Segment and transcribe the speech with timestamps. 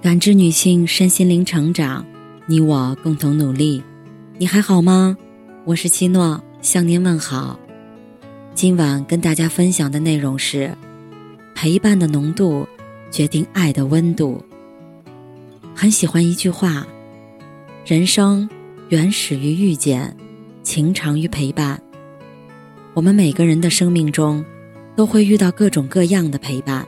[0.00, 2.06] 感知女性身心灵成长，
[2.46, 3.82] 你我共同努力。
[4.38, 5.16] 你还好吗？
[5.64, 7.58] 我是七诺，向您问好。
[8.54, 10.72] 今晚跟大家分享的内容是：
[11.52, 12.64] 陪伴的浓度
[13.10, 14.40] 决定爱的温度。
[15.74, 16.86] 很喜欢一句话：
[17.84, 18.48] 人生
[18.90, 20.16] 原始于遇见，
[20.62, 21.82] 情长于陪伴。
[22.94, 24.44] 我们每个人的生命中，
[24.94, 26.86] 都会遇到各种各样的陪伴，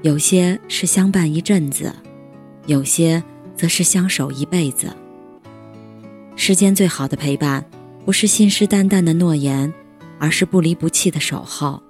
[0.00, 1.94] 有些是相伴一阵子。
[2.66, 3.22] 有些
[3.56, 4.94] 则是相守一辈子。
[6.36, 7.64] 世间最好的陪伴，
[8.04, 9.72] 不是信誓旦旦的诺言，
[10.18, 11.82] 而是不离不弃的守候。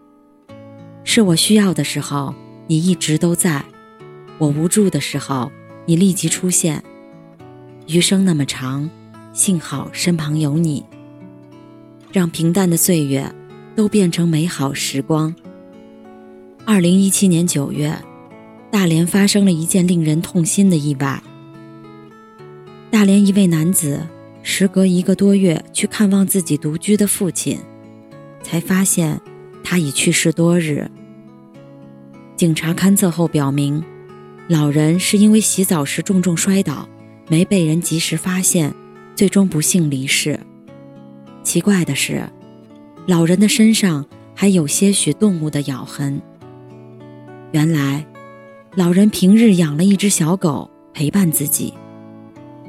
[1.05, 2.34] 是我需要的时候，
[2.66, 3.64] 你一直都在；
[4.38, 5.50] 我无助的时候，
[5.87, 6.83] 你立即出现。
[7.86, 8.91] 余生那么长，
[9.33, 10.84] 幸好身旁有你，
[12.11, 13.33] 让平淡的岁月
[13.77, 15.34] 都变成美好时光。
[16.64, 17.97] 二零一七年九月。
[18.74, 21.23] 大连发生了一件令人痛心的意外。
[22.91, 24.05] 大连一位男子
[24.42, 27.56] 时隔一个多月去看望自己独居的父亲，
[28.42, 29.20] 才发现
[29.62, 30.91] 他已去世多日。
[32.34, 33.80] 警察勘测后表明，
[34.48, 36.89] 老人是因为洗澡时重重摔倒，
[37.28, 38.75] 没被人及时发现，
[39.14, 40.41] 最终不幸离世。
[41.45, 42.28] 奇怪的是，
[43.06, 46.20] 老人的身上还有些许动物的咬痕。
[47.52, 48.05] 原来。
[48.77, 51.72] 老人平日养了一只小狗陪伴自己，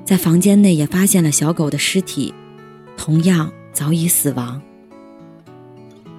[0.06, 2.31] 在房间内也发现了小狗的尸体，
[2.95, 4.61] 同样早已死亡。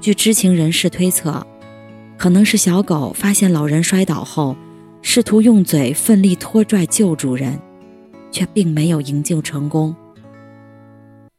[0.00, 1.46] 据知情人士推测，
[2.18, 4.56] 可能是小狗发现老人摔倒后，
[5.02, 7.56] 试图用嘴奋力拖拽救主人，
[8.32, 9.94] 却并没有营救成功。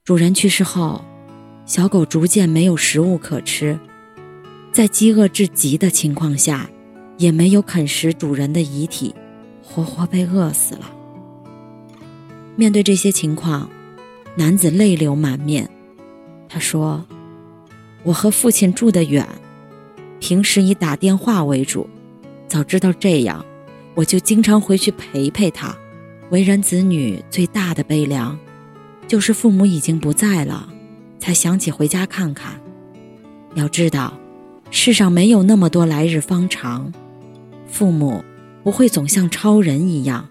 [0.05, 1.03] 主人去世后，
[1.65, 3.77] 小狗逐渐没有食物可吃，
[4.71, 6.69] 在饥饿至极的情况下。
[7.17, 9.13] 也没有啃食主人的遗体，
[9.63, 10.91] 活活被饿死了。
[12.55, 13.69] 面对这些情况，
[14.35, 15.69] 男子泪流满面。
[16.49, 17.05] 他说
[18.03, 19.27] ：“我和父亲住得远，
[20.19, 21.89] 平时以打电话为主。
[22.47, 23.45] 早知道这样，
[23.93, 25.75] 我就经常回去陪陪他。
[26.29, 28.37] 为人子女最大的悲凉，
[29.07, 30.69] 就是父母已经不在了，
[31.19, 32.59] 才想起回家看看。
[33.55, 34.13] 要知道，
[34.71, 36.93] 世上没有那么多来日方长。”
[37.67, 38.23] 父母
[38.63, 40.27] 不会总像超人一样。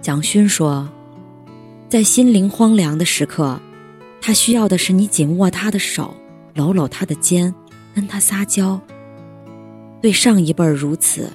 [0.00, 0.88] 蒋勋说，
[1.88, 3.60] 在心灵荒凉的时刻，
[4.20, 6.14] 他需要的是你紧握他的手，
[6.54, 7.54] 搂搂他的肩，
[7.94, 8.80] 跟他撒娇。
[10.00, 11.30] 对上一辈儿如此，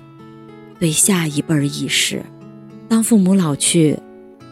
[0.80, 2.24] 对下一辈儿亦是。
[2.90, 3.98] 当父母老去，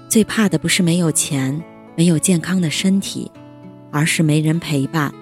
[0.07, 1.61] 最怕的不是没有钱、
[1.95, 3.29] 没有健康的身体，
[3.91, 5.13] 而是没人陪伴。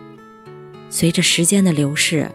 [0.90, 2.30] 随着时间的流逝。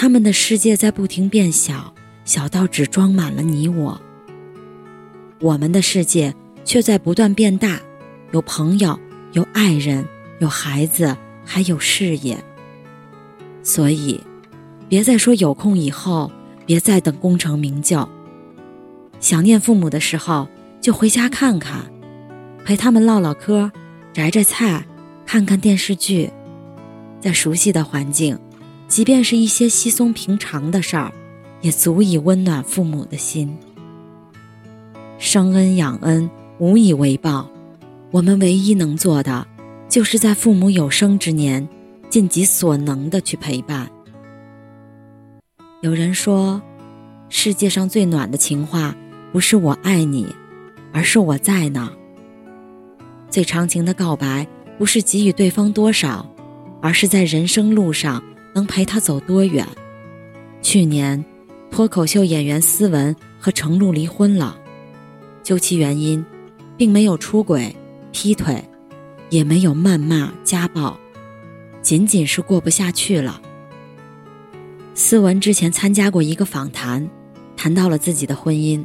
[0.00, 1.92] 他们的世界在不停变小，
[2.24, 4.00] 小到只装满了你我。
[5.40, 6.32] 我们的世界
[6.64, 7.80] 却在不断变大，
[8.30, 8.96] 有朋友，
[9.32, 10.06] 有爱人，
[10.38, 12.38] 有孩子，还有事业。
[13.64, 14.20] 所以，
[14.88, 16.30] 别再说有空以后，
[16.64, 18.08] 别再等功成名就。
[19.18, 20.46] 想念父母的时候，
[20.80, 21.90] 就回家看看，
[22.64, 23.72] 陪他们唠唠嗑，
[24.12, 24.86] 摘摘菜，
[25.26, 26.30] 看看电视剧，
[27.20, 28.38] 在熟悉的环境。
[28.88, 31.12] 即便是一些稀松平常的事儿，
[31.60, 33.54] 也足以温暖父母的心。
[35.18, 36.28] 生恩养恩，
[36.58, 37.48] 无以为报，
[38.10, 39.46] 我们唯一能做的，
[39.88, 41.68] 就是在父母有生之年，
[42.08, 43.88] 尽己所能的去陪伴。
[45.82, 46.60] 有人说，
[47.28, 48.96] 世界上最暖的情话，
[49.32, 50.26] 不是我爱你，
[50.92, 51.92] 而是我在呢。
[53.28, 54.46] 最长情的告白，
[54.78, 56.26] 不是给予对方多少，
[56.80, 58.22] 而是在人生路上。
[58.58, 59.64] 能陪他走多远？
[60.62, 61.24] 去年，
[61.70, 64.58] 脱口秀演员斯文和程璐离婚了。
[65.44, 66.26] 究其原因，
[66.76, 67.72] 并没有出轨、
[68.10, 68.60] 劈腿，
[69.30, 70.98] 也没有谩骂、家暴，
[71.82, 73.40] 仅仅是过不下去了。
[74.92, 77.08] 斯文之前参加过一个访谈，
[77.56, 78.84] 谈到了自己的婚姻。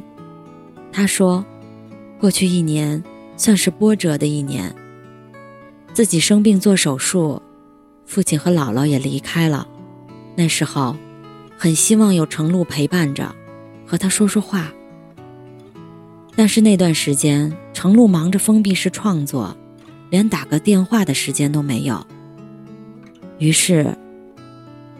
[0.92, 1.44] 他说，
[2.20, 3.02] 过去一年
[3.36, 4.72] 算是波折的一年。
[5.92, 7.42] 自己生病做手术。
[8.06, 9.66] 父亲和姥姥也离开了，
[10.36, 10.96] 那时候，
[11.56, 13.34] 很希望有程璐陪伴着，
[13.86, 14.72] 和他说说话。
[16.36, 19.56] 但是那段时间，程璐忙着封闭式创作，
[20.10, 22.06] 连打个电话的时间都没有。
[23.38, 23.96] 于是，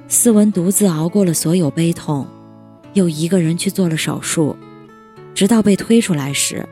[0.09, 2.27] 思文独自熬过了所有悲痛，
[2.95, 4.57] 又一个人去做了手术，
[5.35, 6.67] 直到被推出来时，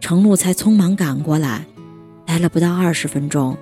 [0.00, 1.66] 程璐才匆忙赶过来，
[2.24, 3.56] 待了不到二十分钟。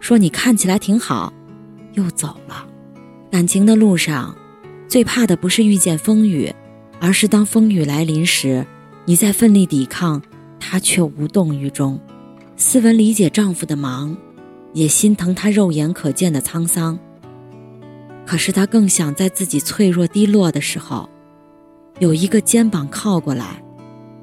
[0.00, 1.32] 说你看起来挺好，
[1.94, 2.66] 又走了。
[3.30, 4.36] 感情的路上，
[4.88, 6.52] 最怕的不是遇见风雨，
[7.00, 8.66] 而是当风雨来临时，
[9.04, 10.22] 你在奋力抵抗，
[10.58, 12.00] 他却无动于衷。
[12.56, 14.16] 思文理解丈夫的忙，
[14.72, 16.98] 也心疼他肉眼可见的沧桑。
[18.26, 21.08] 可是她更想在自己脆弱低落的时候，
[21.98, 23.62] 有一个肩膀靠过来，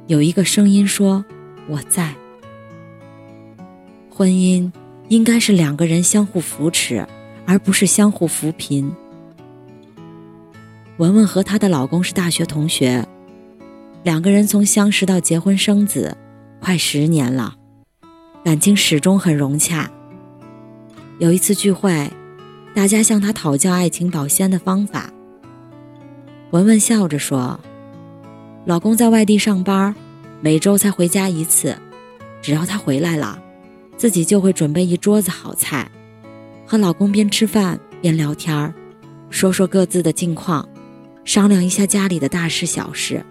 [0.07, 1.25] 有一个声音说
[1.68, 2.13] ：“我在。”
[4.10, 4.72] 婚姻
[5.07, 7.07] 应该是两个人相互扶持，
[7.46, 8.92] 而不是相互扶贫。
[10.98, 13.07] 文文和她的老公是大学同学，
[14.04, 16.18] 两个人从相识到结婚生子，
[16.60, 17.56] 快十年了，
[18.44, 19.92] 感情始终很融洽。
[21.19, 22.12] 有一次聚会。
[22.75, 25.10] 大家向他讨教爱情保鲜的方法。
[26.51, 27.58] 文文笑着说
[28.68, 29.96] ：“老公在外地上班，
[30.42, 31.78] 每周才回家一次。
[32.42, 33.42] 只要他回来了，
[33.98, 35.90] 自己就会准备一桌子好菜，
[36.66, 38.74] 和老公边吃饭边聊天儿，
[39.30, 40.68] 说说各自的近况，
[41.24, 43.26] 商量一下家里的大事小事。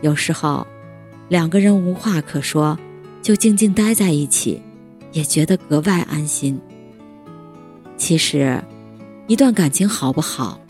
[0.00, 0.66] 有时候，
[1.28, 2.78] 两个人无话可说，
[3.22, 4.62] 就静静待在一起，
[5.12, 6.58] 也觉得格外安心。”
[7.96, 8.62] 其实，
[9.26, 10.60] 一段感情好不好，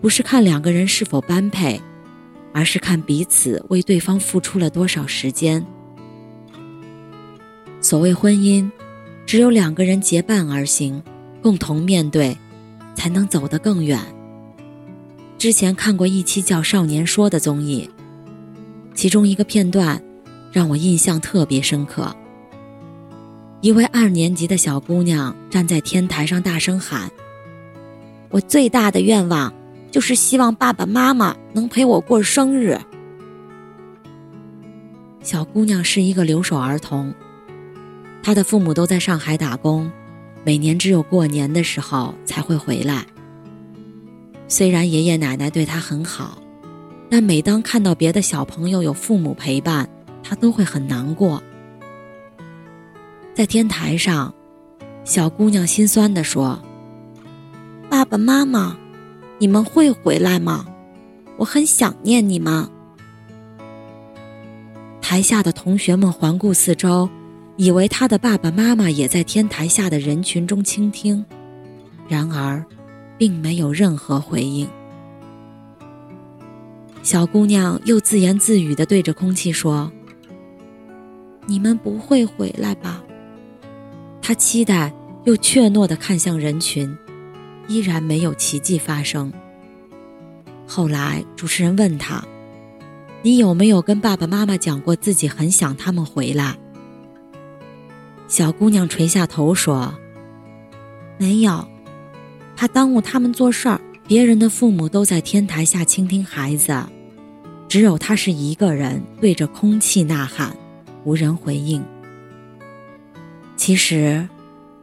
[0.00, 1.80] 不是看两个人是否般配，
[2.52, 5.64] 而是看彼此为对方付出了多少时间。
[7.86, 8.68] 所谓婚姻，
[9.26, 11.00] 只有两个人结伴而行，
[11.40, 12.36] 共同面对，
[12.96, 14.00] 才能走得更远。
[15.38, 17.88] 之前看过一期叫《少年说》的综艺，
[18.92, 20.02] 其中一个片段
[20.50, 22.12] 让我印象特别深刻。
[23.60, 27.08] 一位二年级的小姑娘站在天台上大声喊
[28.30, 29.54] ：“我最大的愿望
[29.92, 32.80] 就是希望爸爸妈妈能陪我过生日。”
[35.22, 37.14] 小姑娘是一个留守儿童，
[38.26, 39.88] 他的父母都在上海打工，
[40.42, 43.06] 每年只有过年的时候才会回来。
[44.48, 46.36] 虽然爷爷奶奶对他很好，
[47.08, 49.88] 但每当看到别的小朋友有父母陪伴，
[50.24, 51.40] 他都会很难过。
[53.32, 54.34] 在天台上，
[55.04, 56.60] 小姑娘心酸地说
[57.88, 58.76] ：“爸爸妈妈，
[59.38, 60.66] 你们会回来吗？
[61.36, 62.68] 我很想念你们。”
[65.00, 67.08] 台下的同学们环顾四周，
[67.56, 71.24] 以为他的爸爸妈妈也在天台下的人群中倾听，
[72.06, 72.62] 然而，
[73.16, 74.68] 并没有任何回应。
[77.02, 79.90] 小姑娘又自言自语地对着空气说
[81.46, 83.02] ：“你们不会回来吧？”
[84.20, 84.92] 他期待
[85.24, 86.94] 又怯懦地看向人群，
[87.68, 89.32] 依然没有奇迹发生。
[90.66, 92.22] 后来主持人问他
[93.22, 96.58] ：“你有没有跟爸爸妈妈讲过自己很想他们回来？”
[98.28, 99.94] 小姑娘垂下头说
[101.16, 101.66] ：“没有，
[102.56, 103.80] 怕耽误他们做事儿。
[104.08, 106.84] 别人的父母都在天台下倾听孩子，
[107.68, 110.56] 只有他是一个人对着空气呐喊，
[111.04, 111.84] 无人回应。”
[113.56, 114.28] 其实，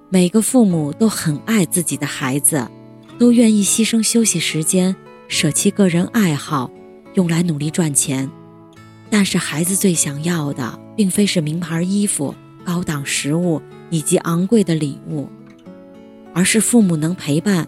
[0.09, 2.67] 每个父母都很爱自己的孩子，
[3.19, 4.95] 都愿意牺牲休息时间，
[5.27, 6.71] 舍弃个人爱好，
[7.13, 8.29] 用来努力赚钱。
[9.09, 15.29] 但是，孩子最想要的，并非是名牌衣服、高档食物以及昂贵的礼物，
[16.33, 17.67] 而是父母能陪伴，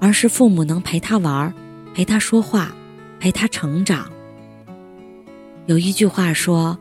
[0.00, 1.52] 而是父母能陪他玩，
[1.94, 2.74] 陪他说话，
[3.18, 4.10] 陪他成长。
[5.66, 6.78] 有一句话说。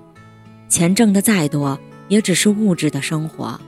[0.69, 3.61] 钱挣的再多，也只是物质的生活，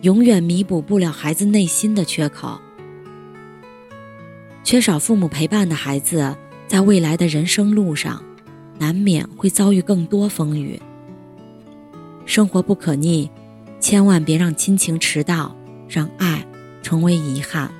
[0.00, 2.58] 永远弥补不了孩子内心的缺口。
[4.64, 6.34] 缺少父母陪伴的孩子，
[6.66, 8.24] 在未来的人生路上，
[8.78, 10.80] 难免会遭遇更多风雨。
[12.28, 13.30] 生活不可逆，
[13.80, 15.56] 千万别让亲情迟到，
[15.88, 16.46] 让爱
[16.82, 17.72] 成为遗憾。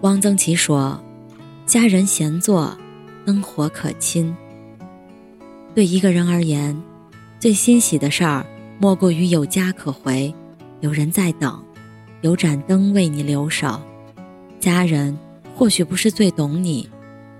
[0.00, 0.98] 汪曾祺说
[1.66, 2.74] ：“家人闲坐，
[3.26, 4.34] 灯火可亲。”
[5.76, 6.74] 对一个人而言，
[7.38, 8.46] 最欣喜的事儿
[8.78, 10.34] 莫过于有家可回，
[10.80, 11.62] 有人在等，
[12.22, 13.78] 有盏灯为你留守。
[14.58, 15.16] 家人
[15.54, 16.88] 或许不是最懂你，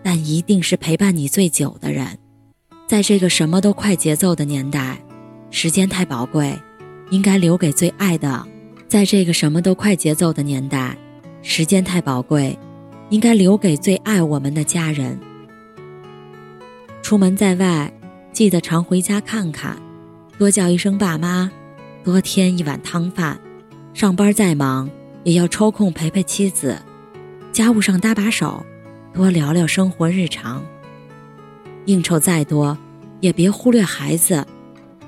[0.03, 2.19] 但一定是陪伴你最久的人。
[2.87, 4.99] 在这个什么都快节奏的年代，
[5.51, 6.59] 时间太宝贵，
[7.11, 8.47] 应该留给最爱的。
[8.89, 10.97] 在这个什么都快节奏的年代，
[11.43, 12.59] 时间太宝贵，
[13.09, 15.19] 应该留给最爱我们的家人。
[17.03, 17.93] 出门在外。
[18.33, 19.77] 记得常回家看看，
[20.39, 21.51] 多叫一声爸妈，
[22.03, 23.39] 多添一碗汤饭。
[23.93, 24.89] 上班再忙，
[25.23, 26.81] 也要抽空陪陪妻子，
[27.53, 28.65] 家务上搭把手，
[29.13, 30.65] 多聊聊生活日常。
[31.87, 32.77] 应酬再多，
[33.21, 34.47] 也别忽略孩子，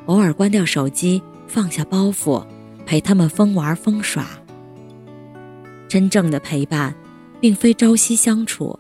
[0.07, 2.45] 偶尔关掉手机，放下包袱，
[2.85, 4.27] 陪他们疯玩疯耍。
[5.89, 6.95] 真正的陪伴，
[7.41, 8.79] 并非朝夕相处，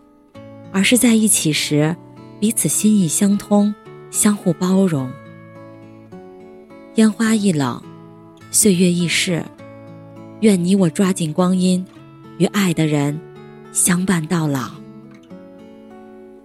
[0.72, 1.94] 而是在一起时，
[2.40, 3.72] 彼此心意相通，
[4.10, 5.10] 相互包容。
[6.96, 7.80] 烟花易冷，
[8.50, 9.44] 岁月易逝，
[10.40, 11.84] 愿你我抓紧光阴，
[12.38, 13.20] 与爱的人
[13.72, 14.83] 相伴到老。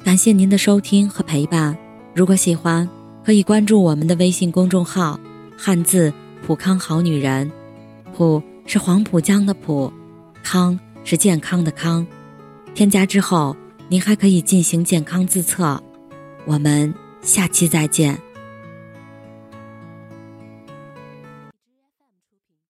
[0.03, 1.77] 感谢您的收听和陪伴，
[2.15, 2.87] 如果喜欢，
[3.23, 5.19] 可以关注我们的微信公众号
[5.57, 6.11] “汉字
[6.45, 7.51] 普康好女人”，
[8.15, 9.91] 普是黄浦江的浦，
[10.41, 12.05] 康是健康的康。
[12.73, 13.55] 添加之后，
[13.87, 15.81] 您还可以进行健康自测。
[16.45, 18.17] 我们下期再见。